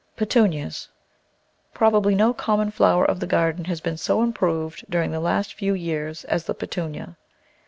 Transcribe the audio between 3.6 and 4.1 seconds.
has been